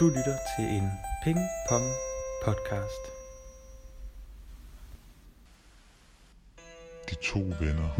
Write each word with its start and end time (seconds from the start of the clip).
Du 0.00 0.08
lytter 0.08 0.38
til 0.56 0.64
en 0.64 0.90
Ping 1.24 1.38
Pong 1.68 1.84
podcast. 2.44 3.02
De 7.10 7.14
to 7.14 7.38
venner, 7.38 7.90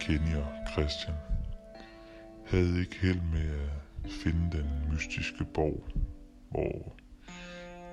Kenny 0.00 0.36
og 0.36 0.52
Christian, 0.72 1.16
havde 2.46 2.80
ikke 2.80 2.96
held 3.00 3.20
med 3.20 3.60
at 4.04 4.10
finde 4.10 4.58
den 4.58 4.92
mystiske 4.92 5.44
borg, 5.44 5.84
hvor 6.50 6.92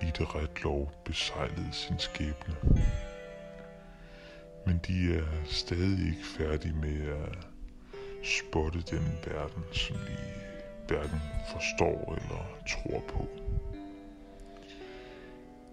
Ida 0.01 0.23
Retlov 0.23 0.91
besejlede 1.05 1.73
sin 1.73 1.99
skæbne. 1.99 2.55
Men 4.65 4.79
de 4.87 5.17
er 5.17 5.45
stadig 5.45 6.07
ikke 6.07 6.25
færdige 6.37 6.73
med 6.73 7.07
at 7.07 7.37
spotte 8.23 8.81
den 8.81 9.19
verden, 9.25 9.63
som 9.73 9.95
de 9.95 10.46
hverken 10.87 11.21
forstår 11.51 12.15
eller 12.21 12.43
tror 12.67 13.03
på. 13.07 13.27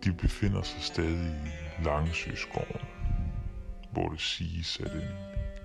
De 0.04 0.12
befinder 0.12 0.62
sig 0.62 0.82
stadig 0.82 1.34
i 1.46 1.84
Langsøskoven, 1.84 2.86
hvor 3.92 4.08
det 4.08 4.20
siges, 4.20 4.80
at 4.80 4.92
en 4.92 5.08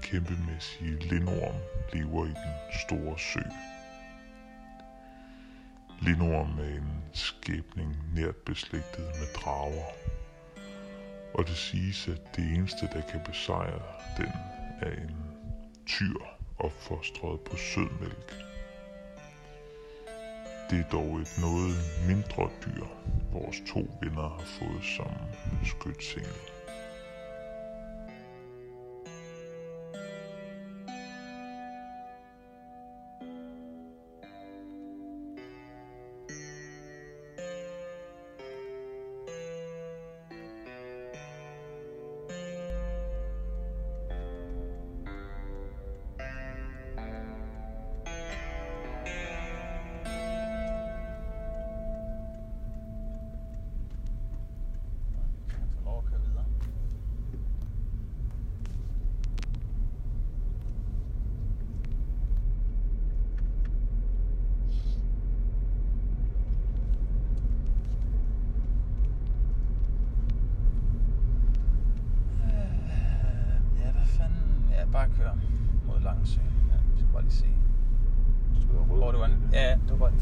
kæmpemæssig 0.02 1.12
lindorm 1.12 1.56
lever 1.94 2.26
i 2.26 2.30
den 2.30 2.80
store 2.88 3.20
sø. 3.20 3.40
Lindorm 6.02 6.60
er 6.60 6.78
en 6.78 7.04
skæbning 7.14 7.98
nært 8.16 8.36
beslægtet 8.36 9.06
med 9.06 9.28
drager, 9.36 9.86
og 11.34 11.48
det 11.48 11.58
siges, 11.58 12.08
at 12.08 12.36
det 12.36 12.44
eneste, 12.44 12.90
der 12.94 13.02
kan 13.02 13.22
besejre 13.26 13.82
den, 14.18 14.32
er 14.82 14.92
en 14.92 15.16
tyr 15.86 16.16
opfostret 16.60 17.40
på 17.40 17.58
sødmælk. 17.58 18.49
Det 20.70 20.80
er 20.80 20.90
dog 20.92 21.20
et 21.20 21.40
noget 21.42 21.76
mindre 22.08 22.50
dyr, 22.66 22.86
vores 23.32 23.58
to 23.74 23.80
venner 24.02 24.22
har 24.22 24.46
fået 24.46 24.84
som 24.84 25.12
skytsengel. 25.66 26.59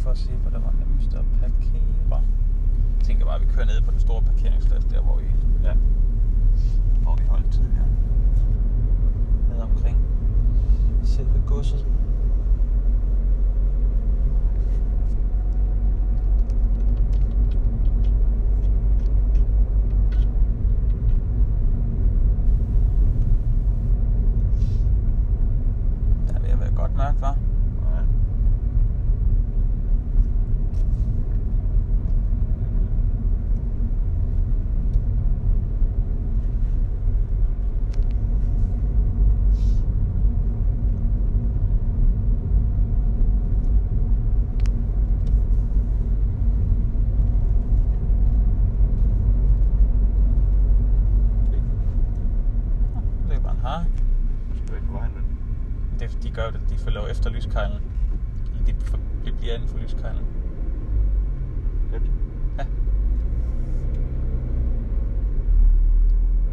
For 0.08 0.12
at 0.12 0.18
se, 0.18 0.32
hvor 0.32 0.50
der 0.50 0.60
var 0.60 0.74
nemmest 0.80 1.14
at 1.14 1.26
parkere. 1.42 2.22
Jeg 2.98 3.04
tænker 3.04 3.26
bare, 3.26 3.36
at 3.36 3.42
vi 3.42 3.46
kører 3.54 3.66
ned 3.66 3.82
på 3.82 3.92
den 3.92 4.00
store 4.00 4.22
parkeringsplads, 4.22 4.86
der 4.86 5.02
hvor 5.02 5.16
vi, 5.16 5.26
ja. 5.64 5.74
hvor 7.02 7.16
vi 7.16 7.24
holdt 7.30 7.52
tidligere. 7.52 7.88
Ned 9.50 9.60
omkring 9.60 9.98
selve 11.04 11.44
godset. 11.48 11.86
Der 26.28 26.34
er 26.36 26.40
ved 26.40 26.50
at 26.50 26.60
være 26.60 26.72
godt 26.76 26.96
mørkt, 26.98 27.22
var. 27.22 27.38
Ja. 27.96 28.02
Det 53.30 53.36
er 53.36 53.40
bare 53.40 53.54
en 53.54 53.60
har. 53.60 53.86
Skal 54.56 54.72
vi 54.72 54.76
ikke 54.76 54.88
på 54.88 54.94
vejen, 54.94 55.12
men? 55.16 55.24
Det, 56.00 56.24
de 56.24 56.32
gør 56.32 56.50
det, 56.50 56.62
de 56.70 56.78
følger 56.78 57.02
jo 57.02 57.08
efter 57.28 57.40
lyskejlen. 57.40 57.82
De, 58.68 58.74
for- 58.80 59.00
de 59.26 59.32
bliver 59.32 59.54
inden 59.54 59.68
for 59.70 59.78
lyskejlen. 59.78 60.24
Lidt. 61.92 62.04
Ja. 62.58 62.64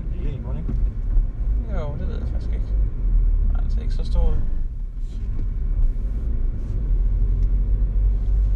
En 0.00 0.12
lille 0.12 0.30
en, 0.30 0.58
ikke? 0.58 0.74
Jo, 1.72 1.96
det 1.98 2.08
ved 2.08 2.18
jeg 2.18 2.28
faktisk 2.28 2.52
ikke. 2.52 2.64
Nej, 3.52 3.60
den 3.60 3.70
ser 3.70 3.80
ikke 3.82 3.94
så 3.94 4.04
stor 4.04 4.30
ud. 4.30 4.36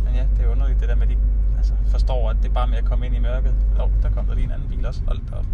Men 0.05 0.15
ja, 0.15 0.27
det 0.37 0.45
er 0.45 0.49
underligt 0.51 0.81
det 0.81 0.89
der 0.89 0.95
med, 0.95 1.03
at 1.03 1.09
de 1.09 1.17
altså, 1.57 1.73
forstår, 1.87 2.31
at 2.31 2.37
det 2.43 2.49
er 2.49 2.55
bare 2.55 2.67
med 2.69 2.77
at 2.78 2.84
komme 2.84 3.07
ind 3.07 3.15
i 3.15 3.19
mørket. 3.19 3.55
Jo, 3.78 3.91
der 4.03 4.11
kom 4.11 4.27
der 4.27 4.34
lige 4.34 4.45
en 4.45 4.51
anden 4.51 4.69
bil 4.69 4.87
også. 4.87 5.03
Hold 5.05 5.21
da 5.31 5.34
op. 5.37 5.47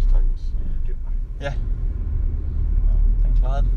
Stakkels 0.00 0.52
øh, 0.60 0.86
dyr. 0.88 0.96
Ja. 1.40 1.54
Klarede 3.42 3.62
den. 3.62 3.72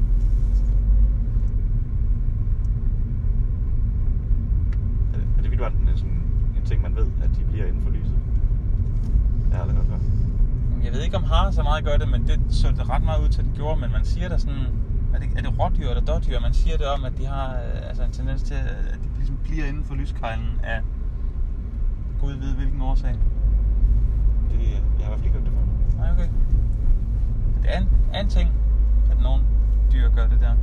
Er 5.13 5.17
det, 5.17 5.27
er 5.37 5.41
det 5.41 5.51
vildvandten 5.51 5.87
er 5.87 5.95
sådan 5.95 6.21
en 6.57 6.65
ting, 6.65 6.81
man 6.81 6.95
ved, 6.95 7.07
at 7.23 7.29
de 7.35 7.43
bliver 7.51 7.65
inden 7.65 7.81
for 7.83 7.89
lyset? 7.89 8.17
Jeg 9.49 9.57
har 9.57 9.61
aldrig 9.61 9.77
hørt 9.77 9.87
før. 9.87 9.99
Jeg 10.83 10.93
ved 10.93 11.01
ikke, 11.01 11.17
om 11.17 11.23
har 11.23 11.51
så 11.51 11.63
meget 11.63 11.85
gør 11.85 11.97
det, 11.97 12.09
men 12.09 12.27
det 12.27 12.39
så 12.49 12.67
det 12.67 12.89
ret 12.89 13.03
meget 13.03 13.23
ud 13.23 13.29
til, 13.29 13.41
at 13.41 13.45
det 13.47 13.55
gjorde. 13.55 13.79
Men 13.79 13.91
man 13.91 14.05
siger 14.05 14.29
der 14.29 14.37
sådan... 14.37 14.67
Er 15.13 15.19
det, 15.19 15.29
er 15.37 15.41
det 15.41 15.59
rådyr 15.59 15.89
eller 15.89 16.05
dårdyr? 16.05 16.39
Man 16.39 16.53
siger 16.53 16.77
det 16.77 16.87
om, 16.87 17.03
at 17.05 17.17
de 17.17 17.25
har 17.25 17.53
øh, 17.53 17.89
altså 17.89 18.03
en 18.03 18.11
tendens 18.11 18.43
til, 18.43 18.53
at 18.93 18.99
de 19.03 19.09
ligesom 19.17 19.37
bliver 19.43 19.65
inden 19.65 19.83
for 19.83 19.95
lyskejlen 19.95 20.59
af 20.63 20.81
Gud 22.21 22.33
ved 22.33 22.55
hvilken 22.55 22.81
årsag. 22.81 23.15
Det, 24.51 24.59
jeg 24.99 25.05
har 25.05 25.05
i 25.05 25.07
hvert 25.07 25.19
fald 25.19 25.25
ikke 25.25 25.37
hørt 25.37 25.45
det 25.45 25.53
før. 25.53 25.97
Nej, 25.97 26.11
okay. 26.11 26.29
Det 27.61 27.75
er 27.75 27.79
en, 27.79 27.89
er 28.13 28.21
en 28.21 28.29
ting, 28.29 28.49
at 29.11 29.21
nogle 29.21 29.43
dyr 29.91 30.09
gør 30.09 30.27
det 30.27 30.39
der. 30.39 30.55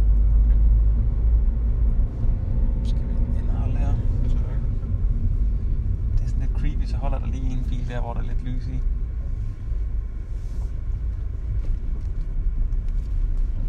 Skal 2.85 3.01
vi 3.01 3.39
ind 3.39 3.49
og 3.51 3.57
holde 3.57 3.77
her? 3.77 3.95
Det. 4.23 4.31
Det 6.13 6.25
er 6.25 6.29
sådan 6.29 6.41
lidt 6.41 6.59
creepy, 6.59 6.85
så 6.85 6.97
holder 6.97 7.19
der 7.19 7.27
lige 7.27 7.53
en 7.53 7.65
bil 7.69 7.89
der, 7.89 8.01
hvor 8.01 8.13
der 8.15 8.21
er 8.21 8.25
lidt 8.25 8.45
lys 8.45 8.67
i. 8.67 8.81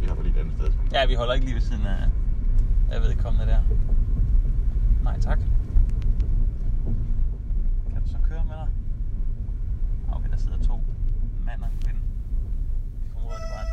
Vi 0.01 0.05
har 0.07 0.15
på 0.15 0.21
lige 0.21 0.35
et 0.35 0.39
andet 0.39 0.53
sted. 0.53 0.69
Ja, 0.93 1.05
vi 1.05 1.13
holder 1.13 1.33
ikke 1.33 1.45
lige 1.45 1.55
ved 1.55 1.61
siden 1.61 1.85
af, 1.85 2.09
af 2.91 3.01
vedkommende 3.01 3.45
der. 3.45 3.59
Nej, 5.03 5.19
tak. 5.19 5.39
Kan 7.91 8.01
du 8.01 8.07
så 8.07 8.17
køre 8.29 8.45
med 8.45 8.55
dig? 8.55 8.67
Okay, 10.11 10.29
der 10.29 10.37
sidder 10.37 10.57
to 10.57 10.83
mand 11.45 11.61
og 11.61 11.67
en 11.67 11.77
kvinde. 11.83 11.99
Vi 13.03 13.09
formoder, 13.13 13.37
det 13.43 13.49
var 13.55 13.61
et 13.61 13.72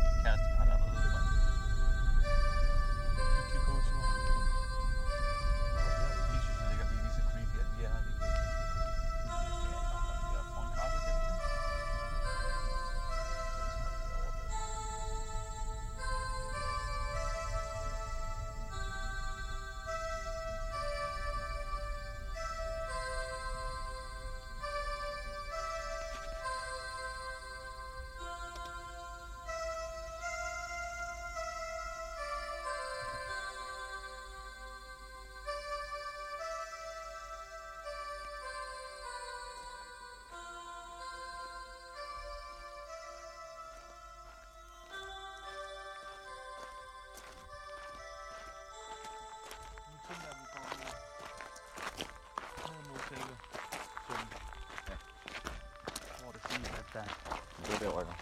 der, 57.81 57.89
rykker. 57.89 58.13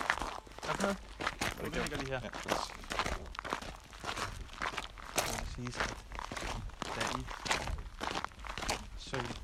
Er 0.68 0.72
det 0.72 0.82
noget? 0.82 0.98
Det 1.62 1.74
ligger 1.74 1.98
lige 1.98 2.10
her. 2.10 2.20
Ja. 2.24 2.30
Det 5.16 5.48
siges, 5.56 5.78
at 5.78 5.96
da 6.96 7.02
I 7.20 7.26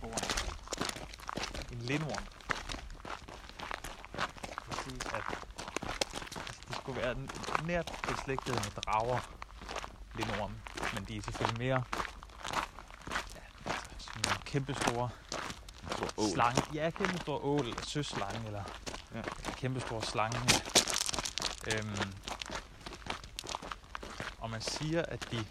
på 0.02 0.08
en 1.72 1.82
lindorm, 1.82 2.24
det 4.70 4.78
siges, 4.84 5.06
at 5.06 5.14
altså, 5.14 5.36
de 6.70 6.74
skulle 6.74 7.02
være 7.02 7.16
nært 7.66 7.92
beslægtede 8.08 8.56
med 8.56 8.72
drager, 8.82 9.20
lindorm, 10.16 10.52
men 10.94 11.06
de 11.06 11.18
er 11.18 11.22
selvfølgelig 11.22 11.60
mere 11.60 11.84
ja, 13.36 13.72
altså, 13.92 14.10
nogle 14.24 14.40
kæmpe 14.46 14.74
store 14.74 15.10
slange. 16.34 16.62
Ja, 16.74 16.90
kæmpe 16.90 17.18
stor 17.18 17.46
ål, 17.46 17.60
eller 17.68 17.82
søslange, 17.84 18.48
eller 18.48 18.64
Ja. 19.16 19.22
Kæmpe 19.58 19.80
stor 19.80 20.02
slange. 20.02 20.40
Øhm, 21.68 22.14
og 24.38 24.50
man 24.50 24.62
siger, 24.62 25.02
at 25.02 25.32
de 25.32 25.46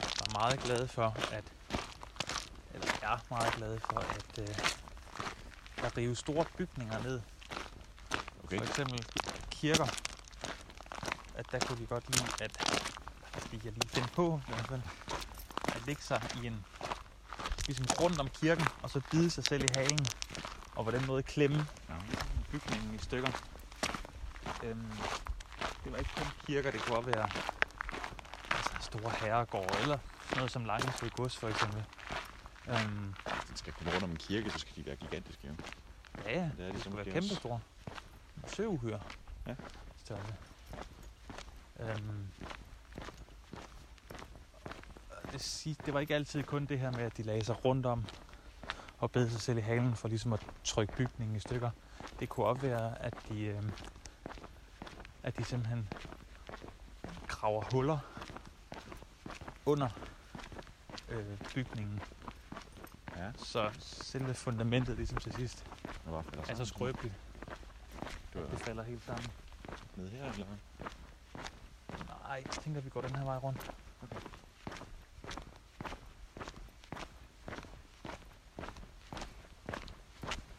var 0.00 0.38
meget 0.40 0.60
glade 0.60 0.88
for, 0.88 1.16
at 1.32 1.44
eller 2.74 2.88
er 3.02 3.18
meget 3.30 3.54
glade 3.54 3.80
for, 3.80 3.98
at 3.98 4.38
øh, 4.38 4.48
der 5.80 5.96
rives 5.96 6.18
store 6.18 6.44
bygninger 6.56 7.02
ned. 7.02 7.20
Okay. 8.44 8.58
For 8.58 8.64
eksempel 8.64 9.06
kirker. 9.50 9.86
At 11.34 11.46
der 11.52 11.58
kunne 11.58 11.78
de 11.78 11.86
godt 11.86 12.04
lide, 12.16 12.44
at 12.44 12.60
de 13.50 13.58
kan 13.58 13.72
lige 13.72 13.88
finde 13.88 14.08
på, 14.08 14.40
i 14.48 14.52
hvert 14.52 14.66
fald, 14.68 14.82
at 15.66 15.86
lægge 15.86 16.02
sig 16.02 16.22
i 16.42 16.46
en 16.46 16.64
ligesom 17.66 17.86
rundt 18.00 18.20
om 18.20 18.28
kirken, 18.28 18.66
og 18.82 18.90
så 18.90 19.00
bide 19.10 19.30
sig 19.30 19.44
selv 19.44 19.64
i 19.64 19.68
halen, 19.74 20.06
og 20.76 20.84
på 20.84 20.90
den 20.90 21.06
måde 21.06 21.22
klemme 21.22 21.66
Ja. 21.88 21.94
bygningen 22.50 22.94
i 22.94 22.98
stykker. 22.98 23.32
Øhm, 24.62 24.96
det 25.84 25.92
var 25.92 25.98
ikke 25.98 26.10
kun 26.10 26.32
kirker, 26.46 26.70
det 26.70 26.82
kunne 26.84 26.96
også 26.96 27.10
være 27.10 27.30
altså, 28.54 28.72
store 28.80 29.12
herregårde, 29.20 29.80
eller 29.80 29.98
noget 30.34 30.50
som 30.50 30.64
Langesø 30.64 31.08
Gods 31.08 31.36
for 31.36 31.48
eksempel. 31.48 31.84
Øhm, 32.68 33.14
Den 33.48 33.56
skal 33.56 33.72
kunne 33.72 33.90
rundt 33.90 34.04
om 34.04 34.10
en 34.10 34.18
kirke, 34.18 34.50
så 34.50 34.58
skal 34.58 34.76
de 34.76 34.86
være 34.86 34.96
gigantiske. 34.96 35.48
Jo. 35.48 35.54
ja, 36.24 36.30
ja, 36.30 36.44
Det 36.44 36.50
er 36.50 36.56
det 36.56 36.66
ligesom 36.72 36.92
skulle 36.92 37.06
være 37.06 37.14
kæmpe 37.14 37.34
store. 37.34 37.60
Søuhyre. 38.46 39.00
Ja. 39.46 39.54
Størrelse. 39.96 40.34
Øhm, 41.80 42.26
det, 45.32 45.78
det 45.86 45.94
var 45.94 46.00
ikke 46.00 46.14
altid 46.14 46.44
kun 46.44 46.66
det 46.66 46.78
her 46.78 46.90
med, 46.90 47.04
at 47.04 47.16
de 47.16 47.22
lagde 47.22 47.44
sig 47.44 47.64
rundt 47.64 47.86
om 47.86 48.04
og 49.04 49.10
bed 49.12 49.30
sig 49.30 49.40
selv 49.40 49.58
i 49.58 49.60
halen 49.60 49.96
for 49.96 50.08
ligesom 50.08 50.32
at 50.32 50.40
trykke 50.64 50.94
bygningen 50.94 51.36
i 51.36 51.40
stykker. 51.40 51.70
Det 52.20 52.28
kunne 52.28 52.46
også 52.46 52.60
være, 52.60 53.02
at 53.02 53.14
de, 53.28 53.40
øhm, 53.44 53.72
at 55.22 55.36
de 55.36 55.44
simpelthen 55.44 55.88
graver 57.28 57.62
huller 57.62 57.98
under 59.66 59.88
øh, 61.08 61.38
bygningen, 61.54 62.02
Ja, 63.16 63.32
så 63.36 63.72
selve 63.78 64.34
fundamentet 64.34 64.96
ligesom 64.96 65.18
til 65.18 65.32
sidst 65.32 65.64
falder 66.04 66.22
er 66.48 66.54
så 66.54 66.64
skrøbeligt, 66.64 67.14
Det 68.34 68.50
det 68.50 68.58
falder 68.60 68.82
helt 68.82 69.04
sammen. 69.04 69.32
ned 69.96 70.08
her, 70.08 70.30
eller 70.30 70.46
hvad? 70.46 70.56
Nej, 72.08 72.32
jeg 72.32 72.46
tænker, 72.60 72.80
vi 72.80 72.90
går 72.90 73.00
den 73.00 73.16
her 73.16 73.24
vej 73.24 73.36
rundt. 73.38 73.58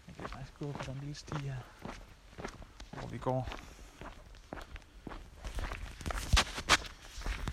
Jeg 0.07 0.15
kan 0.15 0.27
faktisk 0.27 0.53
gå 0.65 0.71
på 0.71 0.83
den 0.83 0.97
lille 0.99 1.15
sti 1.15 1.35
her, 1.37 1.55
hvor 2.91 3.07
vi 3.07 3.17
går. 3.17 3.49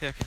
Her 0.01 0.13
kan. 0.13 0.27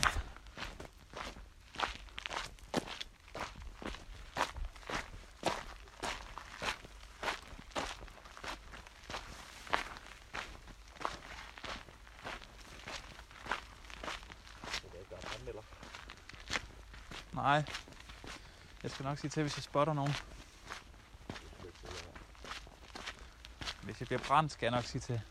Nej. 17.33 17.63
Jeg 18.83 18.91
skal 18.91 19.03
nok 19.03 19.17
sige 19.17 19.29
til, 19.29 19.43
hvis 19.43 19.57
jeg 19.57 19.63
spotter 19.63 19.93
nogen. 19.93 20.34
Jeg 24.05 24.19
bliver 24.19 24.27
brændt, 24.27 24.51
skal 24.51 24.65
jeg 24.65 24.71
nok 24.71 24.83
sige 24.83 25.01
til. 25.01 25.21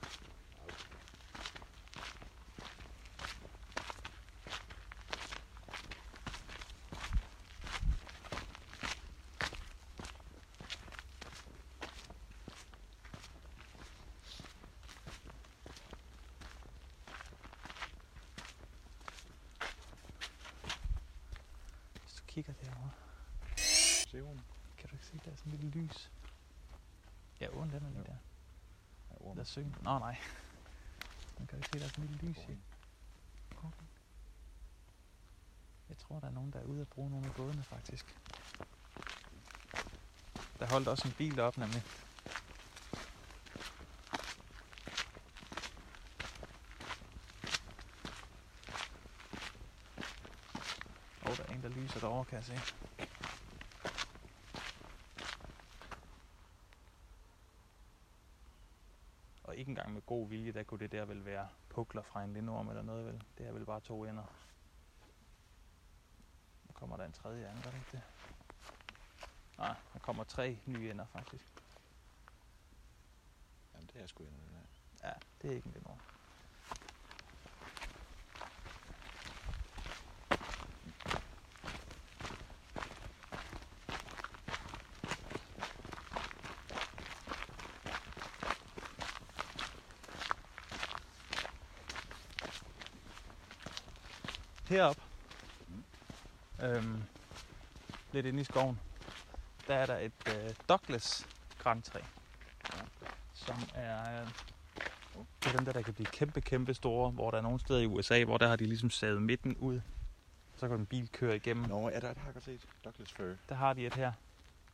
Hvis 22.03 22.15
du 22.15 22.23
kigger 22.27 22.53
derovre, 22.53 22.91
Se 23.57 24.19
kan 24.79 24.89
du 24.89 24.95
ikke 24.95 25.07
se, 25.07 25.21
der 25.25 25.31
er 25.31 25.37
sådan 25.37 25.53
en 25.53 25.59
lille 25.59 25.81
lys? 25.81 26.11
Ja, 27.41 27.49
åen 27.49 27.71
den 27.71 27.85
er 27.87 27.91
lige 27.91 28.05
der. 28.05 28.34
Ja, 29.25 29.29
orm. 29.29 29.37
Der 29.37 29.45
synger. 29.45 29.73
Nå 29.83 29.99
nej. 29.99 30.17
Man 31.39 31.47
kan 31.47 31.59
ikke 31.59 31.69
se, 31.73 31.79
der 31.79 31.85
er 31.85 31.89
sådan 31.89 32.05
en 32.05 32.11
lille 32.11 32.29
lys 32.29 32.39
i. 32.39 32.59
Jeg 35.89 35.99
tror, 35.99 36.21
der 36.21 36.27
er 36.27 36.33
nogen, 36.33 36.53
der 36.53 36.59
er 36.59 36.65
ude 36.65 36.81
at 36.81 36.89
bruge 36.89 37.11
nogle 37.11 37.27
af 37.27 37.33
bådene, 37.35 37.63
faktisk. 37.63 38.05
Der 40.61 40.67
holdt 40.67 40.89
også 40.89 41.09
en 41.09 41.15
bil 41.15 41.41
op, 41.41 41.59
nemlig. 41.59 41.83
Og 51.23 51.37
der 51.37 51.45
er 51.49 51.55
en, 51.55 51.63
der 51.63 51.69
lyser 51.69 52.01
derovre, 52.01 52.25
kan 52.25 52.37
jeg 52.37 52.45
se. 52.45 52.61
Og 59.55 59.59
ikke 59.59 59.69
engang 59.69 59.93
med 59.93 60.03
god 60.03 60.29
vilje, 60.29 60.53
der 60.53 60.63
kunne 60.63 60.81
det 60.81 60.93
der 60.93 61.05
vel 61.05 61.25
være 61.25 61.49
pukler 61.69 62.03
fra 62.03 62.25
en 62.25 62.33
lindorm 62.33 62.69
eller 62.69 62.83
noget 62.83 63.07
vel. 63.07 63.23
Det 63.39 63.47
er 63.47 63.53
vel 63.53 63.65
bare 63.67 63.81
to 63.81 64.05
ender. 64.05 64.25
Nu 66.65 66.73
kommer 66.73 66.97
der 66.97 67.05
en 67.05 67.13
tredje 67.13 67.47
an, 67.47 67.55
gør 67.63 67.71
det 67.71 67.79
ikke 67.79 67.91
det? 67.93 68.03
Nej, 69.59 69.75
der 69.93 69.99
kommer 69.99 70.25
tre 70.25 70.59
nye 70.67 70.91
ender 70.91 71.07
faktisk. 71.07 71.45
Jamen, 73.75 73.91
det 73.93 74.03
er 74.03 74.07
sgu 74.07 74.25
endnu 74.25 74.41
det 74.41 74.53
der. 74.53 75.09
Ja, 75.09 75.15
det 75.43 75.51
er 75.51 75.55
ikke 75.55 75.67
en 75.67 75.73
lindorm. 75.73 75.99
Herop, 94.75 94.97
øhm, 96.63 97.03
lidt 98.13 98.27
inde 98.27 98.41
i 98.41 98.45
skoven, 98.45 98.81
der 99.69 99.75
er 99.75 99.87
der 99.87 99.99
et 99.99 100.29
øh, 100.29 100.55
Douglas 100.69 101.29
grantræ, 101.59 102.01
som 103.35 103.57
er 103.75 104.23
øh, 104.23 104.29
det 105.15 105.47
er 105.47 105.57
dem 105.57 105.65
der, 105.65 105.73
der 105.73 105.83
kan 105.83 105.95
blive 105.95 106.07
kæmpe, 106.07 106.41
kæmpe 106.41 106.75
store, 106.75 107.11
hvor 107.11 107.31
der 107.31 107.39
er 107.39 107.43
nogle 107.43 107.61
steder 107.61 107.81
i 107.81 107.87
USA, 107.87 108.25
hvor 108.25 108.39
der 108.39 108.49
har 108.49 108.57
de 108.57 108.67
ligesom 108.67 108.91
savet 108.91 109.23
midten 109.23 109.57
ud. 109.57 109.81
Så 110.57 110.69
kan 110.69 110.81
en 110.81 110.87
bil 110.87 111.09
køre 111.13 111.37
igennem. 111.37 111.69
Nå, 111.69 111.89
ja, 111.89 112.01
der, 112.01 112.01
der 112.01 112.21
har 112.21 112.27
jeg 112.27 112.35
godt 112.35 112.45
set. 112.45 112.67
Douglas 112.85 113.13
fir. 113.13 113.35
Der 113.49 113.55
har 113.55 113.73
de 113.73 113.87
et 113.87 113.95
her. 113.95 114.13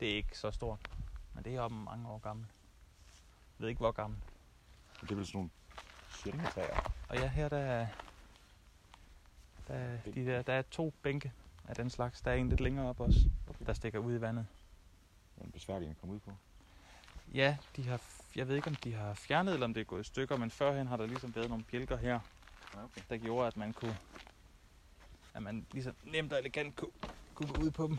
Det 0.01 0.11
er 0.11 0.17
ikke 0.17 0.39
så 0.39 0.51
stort, 0.51 0.79
men 1.35 1.45
det 1.45 1.55
er 1.55 1.61
oppe 1.61 1.77
mange 1.77 2.09
år 2.09 2.19
gammel. 2.19 2.47
Jeg 3.59 3.63
ved 3.63 3.69
ikke, 3.69 3.79
hvor 3.79 3.93
gammel. 3.93 4.21
Det 5.01 5.11
er 5.11 5.15
vel 5.15 5.27
sådan 5.27 5.39
nogle 5.39 5.51
sjældne 6.09 6.45
Og 7.09 7.17
ja, 7.17 7.29
her 7.29 7.49
der 7.49 7.59
er, 7.59 7.87
der, 9.73 9.79
er 9.79 10.13
de 10.15 10.27
der, 10.27 10.43
der 10.43 10.53
er 10.53 10.63
to 10.63 10.93
bænke 11.03 11.33
af 11.69 11.75
den 11.75 11.91
slags. 11.91 12.21
Der 12.23 12.31
er 12.31 12.35
en 12.35 12.49
lidt 12.49 12.61
længere 12.61 12.89
op 12.89 13.01
også, 13.01 13.19
Okay. 13.49 13.67
der 13.67 13.73
stikker 13.73 13.99
ud 13.99 14.15
i 14.15 14.21
vandet. 14.21 14.47
Det 15.39 15.47
er 15.47 15.51
besværlig 15.51 15.89
at 15.91 15.99
komme 16.01 16.15
ud 16.15 16.21
på. 16.21 16.33
Ja, 17.35 17.57
de 17.77 17.89
har, 17.89 18.01
jeg 18.37 18.49
ved 18.49 18.57
ikke, 18.57 18.69
om 18.69 18.75
de 18.75 18.93
har 18.93 19.15
fjernet, 19.15 19.53
eller 19.55 19.65
om 19.67 19.75
det 19.75 19.81
er 19.81 19.85
gået 19.85 20.01
i 20.01 20.05
stykker, 20.05 20.37
men 20.37 20.51
førhen 20.51 20.87
har 20.87 20.97
der 20.97 21.07
ligesom 21.07 21.35
været 21.35 21.49
nogle 21.49 21.65
bjælker 21.65 21.97
her, 21.97 22.21
Ja, 22.75 22.85
okay. 22.85 23.01
der 23.11 23.17
gjorde, 23.17 23.47
at 23.47 23.57
man 23.57 23.73
kunne, 23.73 23.97
at 25.35 25.43
man 25.43 25.67
ligesom 25.73 25.95
nemt 26.05 26.33
og 26.33 26.39
elegant 26.39 26.77
kunne, 26.77 26.91
kunne 27.35 27.53
gå 27.53 27.63
ud 27.63 27.71
på 27.71 27.87
dem. 27.87 27.99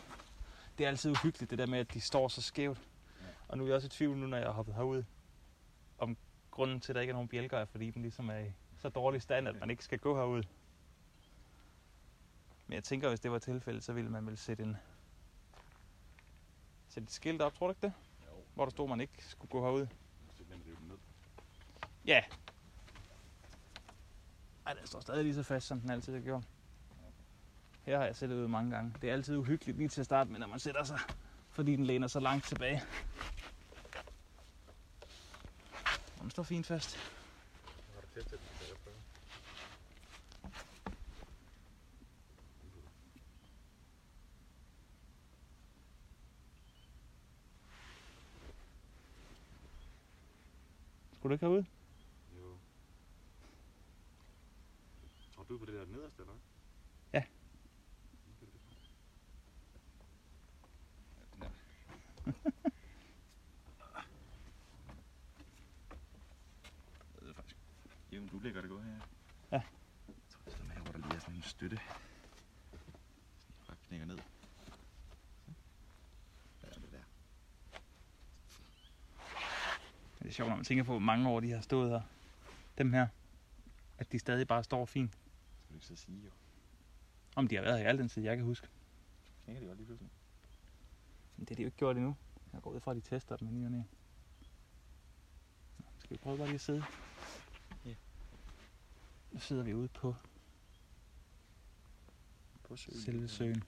Det 0.77 0.83
er 0.83 0.87
altid 0.87 1.11
uhyggeligt, 1.11 1.49
det 1.51 1.59
der 1.59 1.65
med, 1.65 1.79
at 1.79 1.93
de 1.93 2.01
står 2.01 2.27
så 2.27 2.41
skævt. 2.41 2.77
Ja. 3.21 3.25
Og 3.47 3.57
nu 3.57 3.63
er 3.63 3.67
jeg 3.67 3.75
også 3.75 3.85
i 3.85 3.89
tvivl 3.89 4.17
nu, 4.17 4.27
når 4.27 4.37
jeg 4.37 4.45
har 4.45 4.53
hoppet 4.53 4.75
herud, 4.75 5.03
om 5.97 6.17
grunden 6.51 6.79
til, 6.79 6.91
at 6.91 6.95
der 6.95 7.01
ikke 7.01 7.11
er 7.11 7.15
nogen 7.15 7.27
bjælker, 7.27 7.57
er 7.57 7.65
fordi 7.65 7.91
den 7.91 8.01
ligesom 8.01 8.29
er 8.29 8.37
i 8.39 8.51
så 8.77 8.89
dårlig 8.89 9.21
stand, 9.21 9.47
at 9.47 9.59
man 9.59 9.69
ikke 9.69 9.83
skal 9.83 9.99
gå 9.99 10.15
herud. 10.15 10.43
Men 12.71 12.75
jeg 12.75 12.83
tænker, 12.83 13.09
hvis 13.09 13.19
det 13.19 13.31
var 13.31 13.39
tilfældet, 13.39 13.83
så 13.83 13.93
ville 13.93 14.09
man 14.09 14.27
vel 14.27 14.37
sætte 14.37 14.63
en 14.63 14.77
sætte 16.87 17.07
et 17.07 17.11
skilt 17.11 17.41
op, 17.41 17.53
tror 17.53 17.67
du 17.67 17.71
ikke 17.71 17.81
det? 17.81 17.93
Jo. 18.27 18.43
Hvor 18.53 18.65
der 18.65 18.69
stod, 18.69 18.89
man 18.89 19.01
ikke 19.01 19.25
skulle 19.25 19.51
gå 19.51 19.63
herud. 19.63 19.87
Ja. 22.05 22.23
Ej, 24.65 24.73
den 24.73 24.87
står 24.87 24.99
stadig 24.99 25.23
lige 25.23 25.35
så 25.35 25.43
fast, 25.43 25.67
som 25.67 25.79
den 25.79 25.89
altid 25.89 26.13
har 26.13 26.21
gjort. 26.21 26.43
Her 27.81 27.97
har 27.97 28.05
jeg 28.05 28.15
sættet 28.15 28.35
ud 28.37 28.47
mange 28.47 28.71
gange. 28.71 28.93
Det 29.01 29.09
er 29.09 29.13
altid 29.13 29.37
uhyggeligt 29.37 29.77
lige 29.77 29.89
til 29.89 30.01
at 30.01 30.05
starte 30.05 30.31
med, 30.31 30.39
når 30.39 30.47
man 30.47 30.59
sætter 30.59 30.83
sig, 30.83 30.99
fordi 31.49 31.75
den 31.75 31.85
læner 31.85 32.07
så 32.07 32.19
langt 32.19 32.45
tilbage. 32.45 32.83
Og 36.15 36.21
Den 36.21 36.29
står 36.29 36.43
fint 36.43 36.65
fast. 36.65 36.97
Har 37.95 38.01
du 38.01 38.07
testet 38.13 38.39
den? 38.39 38.47
Så 38.59 38.65
jeg 38.67 38.75
prøve. 38.83 38.95
Skulle 51.21 51.29
du 51.29 51.33
ikke 51.35 51.45
herud? 51.45 51.63
Jo. 52.37 52.57
Tror 55.31 55.43
du 55.43 55.57
på 55.57 55.65
det 55.65 55.73
der 55.73 55.85
nederste, 55.85 56.21
eller 56.21 56.33
hvad? 56.33 56.41
Ja. 57.13 57.23
Det 67.19 67.29
er 67.29 67.33
faktisk 67.33 67.57
jævnt 68.11 68.33
ulækkert 68.33 68.63
at 68.63 68.69
gå 68.69 68.79
her. 68.79 68.99
Ja. 69.51 69.61
Jeg 70.07 70.15
tror, 70.29 70.41
det 70.45 70.53
er 70.53 70.57
sådan 70.57 70.71
her, 70.71 70.81
hvor 70.81 70.91
der 70.91 70.99
lige 70.99 71.15
er 71.15 71.19
sådan 71.19 71.35
en 71.35 71.43
støtte. 71.43 71.79
Sådan 73.39 73.55
bare 73.67 73.77
knækker 73.87 74.05
ned. 74.05 74.17
Så. 74.17 74.71
Ja, 76.63 76.67
det 76.67 76.91
der. 76.91 77.03
Det 80.19 80.20
er 80.31 80.35
sjovt, 80.35 80.49
når 80.49 80.55
man 80.55 80.65
tænker 80.65 80.83
på, 80.83 80.91
hvor 80.91 80.99
mange 80.99 81.29
år 81.29 81.39
de 81.39 81.51
har 81.51 81.61
stået 81.61 81.89
her. 81.91 82.01
Dem 82.77 82.93
her. 82.93 83.07
At 83.97 84.11
de 84.11 84.19
stadig 84.19 84.47
bare 84.47 84.63
står 84.63 84.85
fint. 84.85 85.11
Skal 85.11 85.69
du 85.69 85.73
ikke 85.75 85.85
så 85.85 85.95
sige, 85.95 86.17
jo. 86.25 86.29
Om 87.35 87.47
de 87.47 87.55
har 87.55 87.61
været 87.63 87.77
her 87.79 87.85
i 87.85 87.89
al 87.89 87.97
den 87.97 88.09
tid, 88.09 88.23
jeg 88.23 88.35
kan 88.37 88.45
huske. 88.45 88.67
Knækker 89.43 89.61
de 89.61 89.67
godt 89.67 89.77
lige 89.77 89.85
pludselig. 89.85 90.11
Men 91.37 91.45
det 91.45 91.49
har 91.49 91.55
de 91.55 91.61
jo 91.61 91.67
ikke 91.67 91.77
gjort 91.77 91.95
endnu. 91.97 92.15
Jeg 92.53 92.61
går 92.61 92.71
ud 92.71 92.79
fra, 92.79 92.91
at 92.91 92.95
de 92.97 93.01
tester 93.01 93.37
dem 93.37 93.47
lige 93.47 93.65
og. 93.65 93.71
Nå, 93.71 93.83
Skal 95.99 96.09
vi 96.09 96.17
prøve 96.17 96.37
bare 96.37 96.47
lige 96.47 96.55
at 96.55 96.61
sidde? 96.61 96.83
Ja. 97.85 97.93
Nu 99.31 99.39
sidder 99.39 99.63
vi 99.63 99.73
ude 99.73 99.87
på 99.87 100.15
På 102.63 102.75
søen. 102.75 102.97
selve 103.01 103.27
søen. 103.27 103.63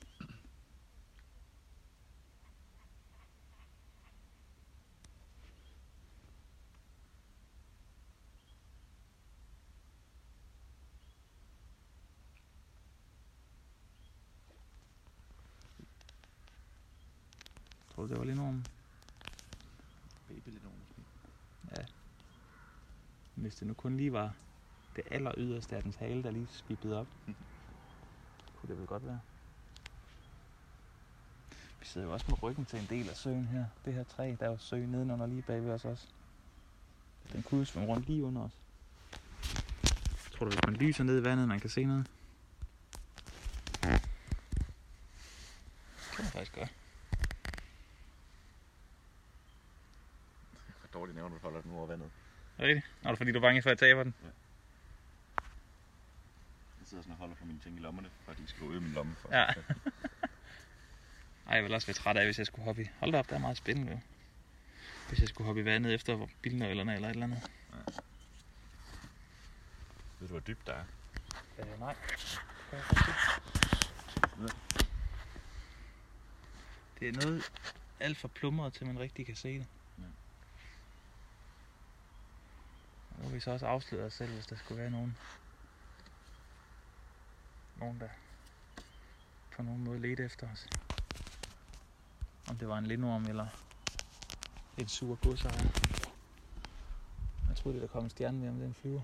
Tror 18.03 18.07
du, 18.07 18.13
det 18.13 18.19
var 18.19 18.25
lige 18.25 18.35
nogen? 18.35 18.65
Baby 20.27 20.49
lidt 20.49 20.63
over 20.65 20.73
måske. 20.79 21.91
Hvis 23.35 23.55
det 23.55 23.67
nu 23.67 23.73
kun 23.73 23.97
lige 23.97 24.13
var 24.13 24.33
det 24.95 25.03
aller 25.11 25.31
yderste 25.37 25.75
af 25.75 25.83
dens 25.83 25.95
hale, 25.95 26.23
der 26.23 26.31
lige 26.31 26.47
spippede 26.51 26.99
op. 26.99 27.07
kunne 28.55 28.67
det 28.67 28.77
vel 28.77 28.87
godt 28.87 29.05
være. 29.05 29.19
Vi 31.79 31.85
sidder 31.85 32.07
jo 32.07 32.13
også 32.13 32.25
med 32.29 32.43
ryggen 32.43 32.65
til 32.65 32.79
en 32.79 32.87
del 32.89 33.09
af 33.09 33.15
søen 33.15 33.45
her. 33.45 33.65
Det 33.85 33.93
her 33.93 34.03
træ, 34.03 34.35
der 34.39 34.45
er 34.45 34.49
jo 34.49 34.57
sø 34.57 34.85
nedenunder 34.85 35.27
lige 35.27 35.41
bagved 35.41 35.71
os 35.71 35.85
også. 35.85 36.07
Den 37.33 37.43
kunne 37.43 37.59
jo 37.59 37.65
svømme 37.65 37.89
rundt 37.89 38.07
lige 38.07 38.23
under 38.23 38.41
os. 38.41 38.51
Tror 40.31 40.45
du, 40.45 40.51
hvis 40.51 40.65
man 40.65 40.75
lyser 40.75 41.03
ned 41.03 41.21
i 41.21 41.23
vandet, 41.23 41.47
man 41.47 41.59
kan 41.59 41.69
se 41.69 41.83
noget? 41.83 42.09
Det 43.81 44.01
kan 46.15 46.25
man 46.25 46.31
faktisk 46.31 46.55
gøre. 46.55 46.67
For 50.79 50.87
dårligt 50.93 51.15
nævnt, 51.15 51.35
at 51.35 51.41
du 51.41 51.43
holder 51.43 51.61
den 51.61 51.71
over 51.71 51.87
vandet. 51.87 52.09
Er 52.57 52.65
det 52.65 52.67
rigtigt? 52.67 52.85
Nå, 53.03 53.09
er 53.09 53.11
det 53.11 53.12
fordi, 53.23 53.31
du 53.31 53.37
er 53.37 53.41
bange 53.41 53.61
for, 53.61 53.69
at 53.69 53.81
jeg 53.81 53.89
taber 53.89 54.03
den? 54.03 54.13
Jeg 56.79 56.87
sidder 56.87 57.03
sådan 57.03 57.11
og 57.11 57.17
holder 57.17 57.35
på 57.35 57.45
mine 57.45 57.59
ting 57.59 57.75
i 57.75 57.79
lommerne, 57.79 58.09
for 58.25 58.31
at 58.31 58.37
de 58.37 58.47
skal 58.47 58.63
i 58.63 58.79
min 58.79 58.91
lomme. 58.91 59.15
For. 59.15 59.29
Ja. 59.31 59.45
Ej, 61.47 61.55
jeg 61.55 61.63
ville 61.63 61.75
også 61.75 61.87
være 61.87 61.93
træt 61.93 62.17
af, 62.17 62.25
hvis 62.25 62.37
jeg 62.37 62.45
skulle 62.45 62.65
hoppe 62.65 62.81
i. 62.81 62.89
Hold 62.99 63.11
da 63.11 63.19
op, 63.19 63.29
det 63.29 63.35
er 63.35 63.39
meget 63.39 63.57
spændende. 63.57 63.91
jo. 63.91 63.99
Hvis 65.09 65.19
jeg 65.19 65.29
skulle 65.29 65.45
hoppe 65.45 65.61
i 65.61 65.65
vandet 65.65 65.93
efter 65.93 66.27
bilnøglerne 66.41 66.95
eller 66.95 67.07
et 67.07 67.13
eller 67.13 67.25
andet. 67.25 67.51
Ved 70.19 70.27
du, 70.27 70.33
hvor 70.33 70.39
dybt 70.39 70.67
der 70.67 70.73
er? 70.73 70.83
Øh, 71.59 71.79
nej. 71.79 71.95
Kan 72.69 72.79
jeg. 72.79 74.49
Det 76.99 77.07
er 77.07 77.11
noget 77.25 77.51
alt 77.99 78.17
for 78.17 78.27
plumret, 78.27 78.73
til 78.73 78.85
man 78.87 78.99
rigtig 78.99 79.25
kan 79.25 79.35
se 79.35 79.53
det. 79.53 79.67
Ja. 79.99 80.03
Og 83.11 83.12
nu 83.23 83.29
har 83.29 83.33
vi 83.33 83.39
så 83.39 83.51
også 83.51 83.65
afsløret 83.65 84.05
os 84.05 84.13
selv, 84.13 84.33
hvis 84.33 84.45
der 84.45 84.55
skulle 84.55 84.81
være 84.81 84.91
nogen, 84.91 85.17
nogen 87.79 87.99
der 87.99 88.09
på 89.55 89.63
nogen 89.63 89.83
måde 89.83 89.99
ledte 89.99 90.23
efter 90.23 90.51
os. 90.51 90.67
Om 92.49 92.57
det 92.57 92.67
var 92.67 92.77
en 92.77 92.85
lindorm 92.85 93.25
eller 93.25 93.47
en 94.77 94.87
sur 94.87 95.15
godsejer. 95.15 95.69
Jeg 97.49 97.57
troede, 97.57 97.81
der 97.81 97.87
kom 97.87 98.03
en 98.03 98.09
stjerne 98.09 98.37
med, 98.39 98.49
om 98.49 98.59
den 98.59 98.73
flyver. 98.73 99.01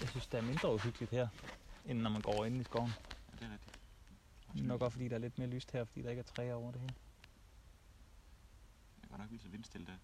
Jeg 0.00 0.08
synes, 0.08 0.26
det 0.26 0.38
er 0.38 0.42
mindre 0.58 0.74
uhyggeligt 0.74 1.10
her, 1.10 1.28
end 1.86 1.98
når 1.98 2.10
man 2.10 2.22
går 2.22 2.44
ind 2.44 2.60
i 2.60 2.64
skoven. 2.64 2.90
Ja, 2.90 3.36
det 3.36 3.42
er 3.42 3.52
rigtigt. 3.52 3.74
Det 4.52 4.60
er 4.60 4.66
nok 4.66 4.82
også, 4.82 4.92
fordi 4.92 5.08
der 5.08 5.14
er 5.14 5.20
lidt 5.20 5.38
mere 5.38 5.48
lyst 5.48 5.70
her, 5.70 5.84
fordi 5.84 6.02
der 6.02 6.10
ikke 6.10 6.20
er 6.20 6.24
træer 6.24 6.54
over 6.54 6.72
det 6.72 6.80
hele. 6.80 6.94
Jeg 8.96 9.02
kan 9.02 9.08
godt 9.10 9.20
nok 9.20 9.30
vise 9.30 9.48
vindstille 9.50 9.86
der. 9.86 9.96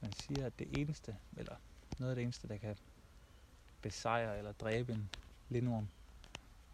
Man 0.00 0.12
siger, 0.12 0.46
at 0.46 0.58
det 0.58 0.80
eneste, 0.80 1.16
eller 1.36 1.56
noget 1.98 2.10
af 2.10 2.16
det 2.16 2.22
eneste, 2.22 2.48
der 2.48 2.56
kan 2.56 2.76
besejre 3.82 4.38
eller 4.38 4.52
dræbe 4.52 4.92
en 4.92 5.10
lindorm, 5.48 5.88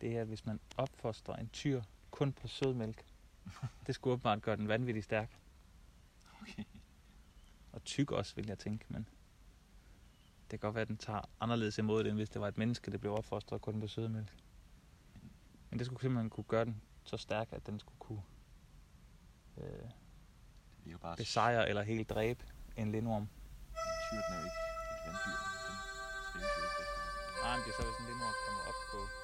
det 0.01 0.17
er, 0.17 0.25
hvis 0.25 0.47
man 0.47 0.61
opfostrer 0.77 1.37
en 1.37 1.49
tyr 1.49 1.83
kun 2.11 2.33
på 2.33 2.49
sødmælk. 2.49 3.05
Det 3.87 3.95
skulle 3.95 4.13
åbenbart 4.13 4.43
gøre 4.43 4.57
den 4.57 4.69
vanvittigt 4.69 5.05
stærk. 5.05 5.39
Okay. 6.43 6.65
Og 7.73 7.85
tyk 7.85 8.11
også, 8.11 8.35
vil 8.35 8.47
jeg 8.47 8.59
tænke, 8.59 8.85
men 8.89 9.09
det 10.51 10.61
kan 10.61 10.67
godt 10.67 10.75
være, 10.75 10.83
at 10.83 10.89
den 10.89 10.97
tager 10.97 11.21
anderledes 11.41 11.79
imod 11.79 12.05
det, 12.05 12.11
end 12.11 12.19
hvis 12.19 12.31
det 12.31 12.41
var 12.41 12.49
et 12.49 12.59
menneske, 12.59 12.91
der 12.91 12.99
blev 12.99 13.13
opfostret 13.15 13.61
kun 13.61 13.81
på 13.81 13.87
sødmælk. 13.87 14.35
Men 15.71 15.79
det 15.79 15.87
skulle 15.87 16.01
simpelthen 16.01 16.31
kunne 16.31 16.45
gøre 16.45 16.65
den 16.65 16.83
så 17.05 17.17
stærk, 17.17 17.49
at 17.53 17.67
den 17.67 17.81
skulle 17.81 17.99
kunne 17.99 18.23
øh, 19.57 19.65
Det 20.85 21.01
bare... 21.01 21.17
besejre 21.17 21.69
eller 21.69 21.83
helt 21.83 22.11
dræbe 22.11 22.45
en 22.77 22.93
lindorm. 22.93 23.29
Tyren 24.11 24.33
er 24.33 24.39
jo 24.39 24.45
ikke 24.45 24.61
et 24.93 25.01
vanddyr. 25.07 25.39
Den 26.33 26.41
trives 26.55 26.75
jo 26.79 26.83
ikke. 26.83 26.95
Nej, 27.43 27.57
men 27.57 27.65
det 27.65 27.71
er 27.73 27.77
så, 27.79 27.83
hvis 27.89 27.99
en 28.01 28.07
lindorm 28.11 28.35
kommer 28.47 28.63
op 28.71 28.79
på 28.93 29.20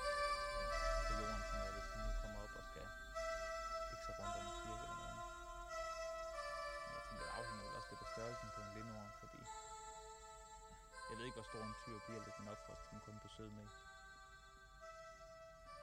stor 11.50 11.62
en 11.70 11.74
tyr 11.82 11.98
bliver, 12.06 12.22
hvis 12.26 12.38
man 12.40 12.48
opfostrer 12.52 12.90
den 12.92 13.00
kun 13.06 13.16
på 13.24 13.28
sødmælk. 13.36 13.74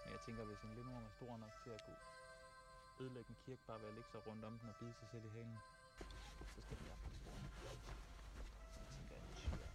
Men 0.01 0.09
jeg 0.15 0.21
tænker, 0.25 0.43
hvis 0.49 0.61
en 0.65 0.73
lindorm 0.77 1.03
er 1.09 1.13
stor 1.19 1.37
nok 1.43 1.53
til 1.63 1.71
at 1.77 1.81
kunne 1.85 2.01
ødelægge 3.01 3.29
en 3.33 3.39
kirke 3.45 3.63
bare 3.67 3.79
ved 3.81 3.87
at 3.91 3.95
ligge 3.97 4.09
sig 4.13 4.21
rundt 4.27 4.43
om 4.45 4.53
den 4.59 4.69
og 4.69 4.75
bide 4.81 4.93
sig 4.99 5.07
selv 5.13 5.25
i 5.29 5.31
halen, 5.37 5.57
så 6.53 6.59
skal 6.63 6.75
den 6.77 6.85
i 6.85 6.89
hvert 6.89 7.01
fald 7.03 7.15
stor. 7.21 7.35
Så 8.71 8.77
jeg 8.81 8.87
tænker, 8.95 9.15
en 9.15 9.35
tyr 9.41 9.65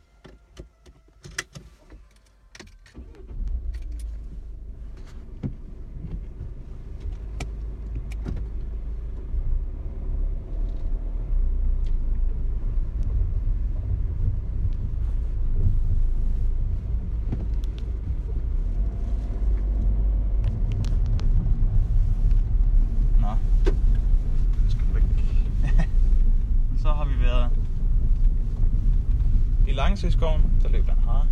Langsøskoven, 29.99 30.43
der 30.63 30.69
løb 30.69 30.87
der 30.87 30.93
en 30.93 30.99
hare. 30.99 31.27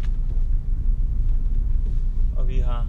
Og 2.37 2.49
vi 2.49 2.59
har 2.59 2.87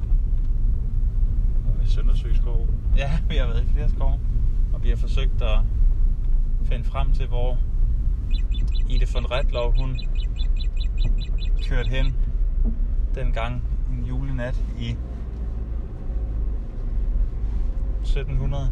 Og 1.67 1.79
ved 1.79 1.85
Søndersø 1.85 2.33
skov. 2.33 2.67
Ja, 2.95 3.19
vi 3.29 3.35
har 3.35 3.47
været 3.47 3.63
i 3.63 3.67
flere 3.67 3.89
skove, 3.89 4.19
og 4.73 4.83
vi 4.83 4.89
har 4.89 4.95
forsøgt 4.95 5.41
at 5.41 5.59
finde 6.63 6.83
frem 6.83 7.11
til, 7.11 7.27
hvor 7.27 7.57
Ide 8.89 9.05
von 9.13 9.31
Retlov, 9.31 9.77
hun 9.79 9.99
kørte 11.69 11.89
hen 11.89 12.15
dengang 13.15 13.63
en 13.91 14.05
julenat 14.05 14.63
i 14.79 14.95
1700. 18.01 18.71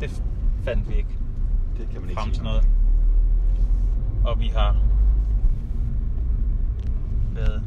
Det 0.00 0.22
fandt 0.64 0.88
vi 0.88 0.94
ikke 0.94 1.18
Det 1.78 1.88
kan 1.90 2.00
man 2.00 2.10
ikke 2.10 2.22
frem 2.22 2.32
til 2.32 2.42
noget. 2.42 2.68
Og 4.24 4.40
vi 4.40 4.46
har 4.46 4.92
været 7.34 7.62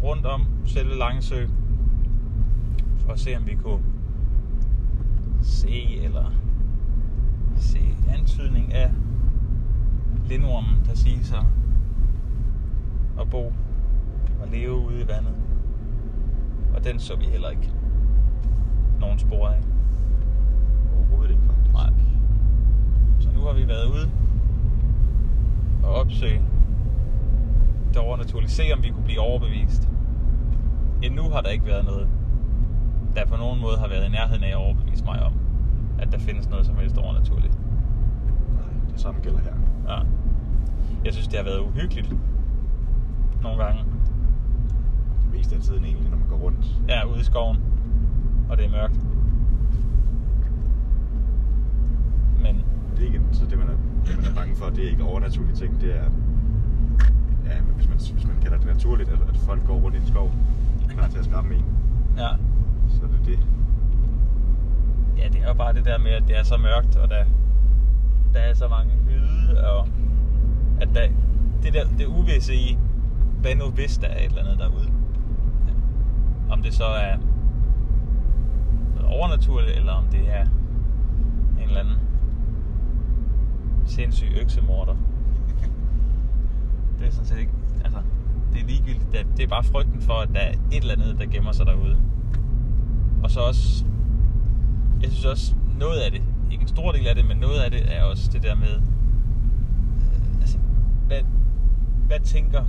gået 0.00 0.10
rundt 0.10 0.26
om 0.26 0.46
selve 0.66 0.98
Langesø 0.98 1.46
for 2.98 3.12
at 3.12 3.18
se, 3.18 3.36
om 3.36 3.46
vi 3.46 3.54
kunne 3.54 3.82
se 5.42 5.98
eller 6.02 6.32
se 7.56 7.78
antydning 8.08 8.74
af 8.74 8.90
lindormen, 10.28 10.82
der 10.86 10.94
siger 10.94 11.22
sig 11.22 11.44
at 13.20 13.30
bo 13.30 13.52
og 14.42 14.48
leve 14.52 14.74
ude 14.74 15.00
i 15.02 15.08
vandet. 15.08 15.34
Og 16.74 16.84
den 16.84 16.98
så 16.98 17.16
vi 17.16 17.24
heller 17.24 17.50
ikke 17.50 17.70
nogen 19.00 19.18
spor 19.18 19.48
af. 19.48 19.60
Overhovedet 20.96 21.30
ikke, 21.30 21.42
faktisk. 21.46 21.72
Nej. 21.72 21.92
Så 23.20 23.28
nu 23.34 23.40
har 23.40 23.52
vi 23.52 23.68
været 23.68 23.86
ude 23.86 24.10
og 25.82 25.94
opsøge 25.94 26.42
det 27.88 27.96
overnaturlige. 27.96 28.50
Se 28.50 28.62
om 28.76 28.82
vi 28.82 28.88
kunne 28.88 29.04
blive 29.04 29.20
overbevist. 29.20 29.88
Endnu 31.02 31.22
har 31.22 31.40
der 31.40 31.48
ikke 31.48 31.66
været 31.66 31.84
noget, 31.84 32.08
der 33.16 33.26
på 33.26 33.36
nogen 33.36 33.60
måde 33.60 33.78
har 33.78 33.88
været 33.88 34.06
i 34.06 34.10
nærheden 34.10 34.44
af 34.44 34.48
at 34.48 34.56
overbevise 34.56 35.04
mig 35.04 35.22
om, 35.22 35.32
at 35.98 36.12
der 36.12 36.18
findes 36.18 36.48
noget 36.48 36.66
som 36.66 36.76
helst 36.76 36.98
overnaturligt. 36.98 37.58
Nej, 38.54 38.90
det 38.92 39.00
samme 39.00 39.20
gælder 39.20 39.38
her. 39.38 39.54
Ja. 39.88 40.00
Jeg 41.04 41.12
synes, 41.12 41.28
det 41.28 41.38
har 41.38 41.44
været 41.44 41.60
uhyggeligt. 41.60 42.14
Nogle 43.42 43.64
gange. 43.64 43.84
Det 45.22 45.36
meste 45.36 45.56
af 45.56 45.62
tiden 45.62 45.84
egentlig, 45.84 46.10
når 46.10 46.16
man 46.18 46.28
går 46.28 46.36
rundt. 46.36 46.66
Ja, 46.88 47.06
ude 47.06 47.20
i 47.20 47.24
skoven. 47.24 47.58
Og 48.50 48.56
det 48.56 48.66
er 48.66 48.70
mørkt. 48.70 49.00
Men 52.42 52.64
Det 52.96 53.02
er 53.02 53.06
ikke 53.06 53.20
så 53.32 53.44
det, 53.44 53.58
man 53.58 53.68
er, 53.68 53.76
det, 54.06 54.16
man 54.16 54.24
er 54.24 54.34
bange 54.34 54.56
for, 54.56 54.66
det 54.66 54.84
er 54.84 54.90
ikke 54.90 55.04
overnaturlige 55.04 55.56
ting. 55.56 55.80
Det 55.80 55.96
er, 55.96 56.04
ja, 57.48 57.60
hvis 57.76 57.88
man, 57.88 57.98
hvis 57.98 58.26
man 58.26 58.36
kalder 58.42 58.56
det 58.56 58.66
naturligt, 58.66 59.08
at, 59.08 59.18
at 59.28 59.36
folk 59.36 59.66
går 59.66 59.74
rundt 59.74 59.96
i 59.96 60.00
en 60.00 60.06
skov, 60.06 60.32
klar 60.88 61.08
til 61.08 61.18
at 61.18 61.24
skræmme 61.24 61.54
en, 61.54 61.64
ja, 62.16 62.28
så 62.88 63.02
er 63.02 63.08
det 63.08 63.26
det. 63.26 63.38
Ja, 65.18 65.28
det 65.28 65.42
er 65.42 65.48
jo 65.48 65.54
bare 65.54 65.72
det 65.72 65.84
der 65.84 65.98
med, 65.98 66.10
at 66.10 66.22
det 66.28 66.38
er 66.38 66.42
så 66.42 66.56
mørkt, 66.56 66.96
og 66.96 67.10
der, 67.10 67.24
der 68.32 68.40
er 68.40 68.54
så 68.54 68.68
mange 68.68 68.92
lyde, 69.08 69.68
og 69.68 69.88
at 70.80 70.88
der, 70.94 71.08
det 71.62 71.74
der 71.74 71.84
det 71.98 72.06
uvisse 72.06 72.54
i, 72.54 72.78
hvad 73.40 73.54
nu 73.54 73.64
hvis 73.64 73.98
der 73.98 74.08
er 74.08 74.18
et 74.18 74.24
eller 74.24 74.42
andet 74.42 74.58
derude. 74.58 74.92
Ja. 75.66 75.72
Om 76.52 76.62
det 76.62 76.74
så 76.74 76.84
er 76.84 77.16
noget 78.96 79.18
overnaturligt, 79.18 79.76
eller 79.76 79.92
om 79.92 80.04
det 80.04 80.20
er 80.28 80.42
en 81.60 81.68
eller 81.68 81.80
anden 81.80 81.96
sindssyg 83.86 84.28
øksemorder. 84.40 84.94
Det 86.98 87.06
er 87.06 87.10
sådan 87.10 87.26
set 87.26 87.38
ikke, 87.38 87.52
altså, 87.84 87.98
det 88.52 88.60
er 88.62 88.66
ligegyldigt. 88.66 89.12
Det 89.12 89.20
er, 89.20 89.24
det 89.36 89.42
er 89.42 89.48
bare 89.48 89.64
frygten 89.64 90.00
for, 90.00 90.14
at 90.14 90.28
der 90.34 90.40
er 90.40 90.50
et 90.50 90.80
eller 90.80 90.94
andet, 90.94 91.16
der 91.18 91.26
gemmer 91.26 91.52
sig 91.52 91.66
derude. 91.66 91.96
Og 93.22 93.30
så 93.30 93.40
også 93.40 93.84
jeg 95.02 95.10
synes 95.10 95.24
også, 95.24 95.54
noget 95.78 96.00
af 96.00 96.10
det, 96.10 96.22
ikke 96.50 96.62
en 96.62 96.68
stor 96.68 96.92
del 96.92 97.06
af 97.06 97.14
det, 97.14 97.24
men 97.24 97.36
noget 97.36 97.60
af 97.60 97.70
det 97.70 97.96
er 97.96 98.02
også 98.02 98.30
det 98.32 98.42
der 98.42 98.54
med, 98.54 98.74
øh, 98.74 100.40
altså, 100.40 100.58
hvad, 101.06 101.20
hvad 102.06 102.20
tænker, 102.20 102.64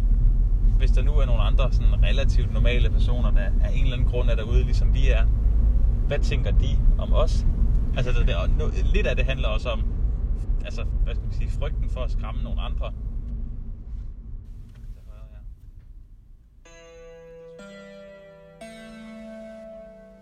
hvis 0.77 0.91
der 0.91 1.03
nu 1.03 1.11
er 1.11 1.25
nogle 1.25 1.41
andre 1.41 1.71
sådan 1.71 2.03
relativt 2.03 2.53
normale 2.53 2.89
personer, 2.89 3.31
der 3.31 3.39
af 3.39 3.71
en 3.73 3.83
eller 3.83 3.97
anden 3.97 4.09
grund 4.09 4.29
er 4.29 4.35
derude, 4.35 4.63
ligesom 4.63 4.93
vi 4.93 5.09
er, 5.09 5.23
hvad 6.07 6.19
tænker 6.19 6.51
de 6.51 6.77
om 6.97 7.13
os? 7.13 7.45
Altså, 7.97 8.11
det, 8.11 8.35
og 8.35 8.49
no, 8.49 8.65
lidt 8.93 9.07
af 9.07 9.15
det 9.15 9.25
handler 9.25 9.47
også 9.47 9.69
om, 9.69 9.83
altså, 10.65 10.83
hvad 11.03 11.15
skal 11.15 11.25
man 11.25 11.33
sige, 11.33 11.49
frygten 11.49 11.89
for 11.89 11.99
at 11.99 12.11
skræmme 12.11 12.43
nogle 12.43 12.61
andre. 12.61 12.91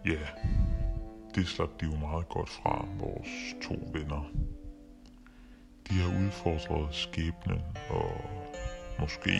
Ja, 0.07 0.27
det 1.35 1.47
slap 1.47 1.69
de 1.81 1.85
jo 1.85 1.95
meget 1.95 2.29
godt 2.29 2.49
fra, 2.49 2.87
vores 2.99 3.55
to 3.61 3.75
venner. 3.93 4.31
De 5.89 5.93
har 5.93 6.25
udfordret 6.25 6.95
skæbnen 6.95 7.61
og 7.89 8.11
måske 8.99 9.31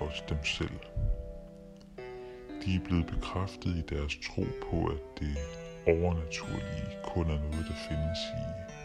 også 0.00 0.22
dem 0.28 0.44
selv. 0.44 0.78
De 2.64 2.74
er 2.74 2.84
blevet 2.84 3.06
bekræftet 3.06 3.76
i 3.76 3.94
deres 3.94 4.18
tro 4.22 4.44
på, 4.70 4.86
at 4.86 5.20
det 5.20 5.36
overnaturlige 5.86 6.98
kun 7.04 7.24
er 7.24 7.38
noget, 7.38 7.66
der 7.68 7.78
findes 7.88 8.18
i 8.38 8.44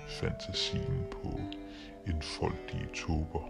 fantasien 0.10 1.06
på 1.12 1.40
en 2.08 2.22
folkelige 2.22 2.90
tober. 2.94 3.50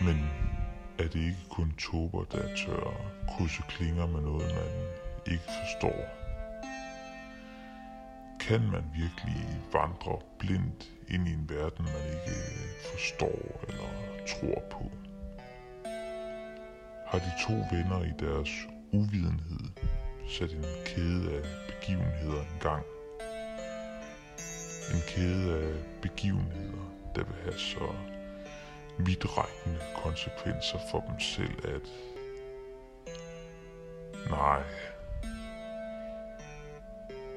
Men 0.00 0.16
er 0.98 1.08
det 1.08 1.20
ikke 1.20 1.46
kun 1.50 1.72
tober, 1.78 2.24
der 2.24 2.56
tør 2.56 3.12
krydse 3.28 3.62
klinger 3.68 4.06
med 4.06 4.20
noget, 4.20 4.54
man 4.54 5.03
ikke 5.26 5.44
forstår? 5.60 6.08
Kan 8.40 8.60
man 8.60 8.84
virkelig 8.94 9.60
vandre 9.72 10.18
blindt 10.38 10.90
ind 11.08 11.28
i 11.28 11.32
en 11.32 11.48
verden, 11.48 11.84
man 11.84 12.06
ikke 12.16 12.38
forstår 12.92 13.64
eller 13.68 13.88
tror 14.26 14.62
på? 14.70 14.90
Har 17.06 17.18
de 17.18 17.32
to 17.48 17.52
venner 17.52 18.04
i 18.04 18.12
deres 18.18 18.50
uvidenhed 18.92 19.70
sat 20.28 20.52
en 20.52 20.64
kæde 20.86 21.36
af 21.36 21.44
begivenheder 21.68 22.40
en 22.40 22.60
gang? 22.60 22.84
En 24.94 25.00
kæde 25.08 25.62
af 25.62 25.74
begivenheder, 26.02 26.84
der 27.14 27.24
vil 27.24 27.36
have 27.42 27.58
så 27.58 27.94
vidtrækkende 28.98 29.80
konsekvenser 29.96 30.78
for 30.90 31.00
dem 31.08 31.20
selv, 31.20 31.74
at 31.74 31.88
nej, 34.30 34.62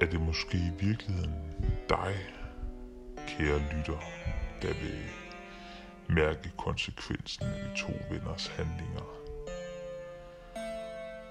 er 0.01 0.05
det 0.05 0.21
måske 0.21 0.57
i 0.57 0.85
virkeligheden 0.85 1.33
dig, 1.89 2.15
kære 3.27 3.59
lytter, 3.59 4.01
der 4.61 4.73
vil 4.73 5.09
mærke 6.09 6.51
konsekvensen 6.57 7.45
af 7.45 7.53
de 7.53 7.77
to 7.77 7.93
venners 8.09 8.47
handlinger? 8.47 9.17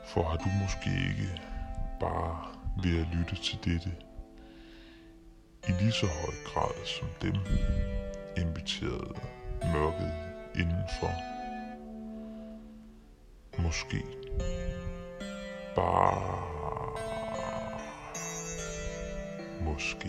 For 0.06 0.22
har 0.22 0.36
du 0.36 0.48
måske 0.62 0.90
ikke 0.90 1.42
bare 2.00 2.54
ved 2.82 3.00
at 3.00 3.06
lytte 3.16 3.36
til 3.42 3.58
dette 3.64 3.92
i 5.68 5.72
lige 5.80 5.92
så 5.92 6.06
høj 6.06 6.34
grad 6.44 6.84
som 6.84 7.08
dem 7.22 7.34
inviteret 8.36 9.16
mørket 9.74 10.12
indenfor? 10.54 11.12
Måske 13.58 14.02
bare 15.76 16.55
måske. 19.64 20.08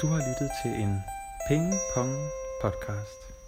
Du 0.00 0.06
har 0.06 0.18
lyttet 0.18 0.50
til 0.62 0.82
en 0.82 1.02
Ping 1.48 1.74
Pong 1.94 2.16
podcast. 2.62 3.39